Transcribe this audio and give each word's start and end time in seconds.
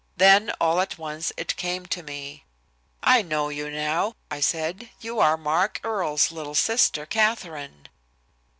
Then 0.17 0.49
all 0.59 0.81
at 0.81 0.97
once 0.97 1.31
it 1.37 1.55
came 1.57 1.85
to 1.85 2.01
me. 2.01 2.43
"'I 3.03 3.21
know 3.21 3.49
you 3.49 3.69
now,' 3.69 4.15
I 4.31 4.39
said. 4.39 4.89
'You 4.99 5.19
are 5.19 5.37
Mark 5.37 5.79
Earle's 5.83 6.31
little 6.31 6.55
sister, 6.55 7.05
Katherine.'" 7.05 7.87